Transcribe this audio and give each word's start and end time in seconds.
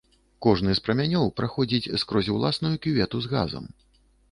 Кожны 0.45 0.71
з 0.79 0.81
прамянёў 0.87 1.25
праходзіць 1.41 1.91
скрозь 2.05 2.33
уласную 2.39 2.75
кювету 2.89 3.17
з 3.27 3.33
газам. 3.37 3.71